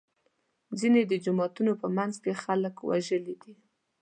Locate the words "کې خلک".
2.23-2.75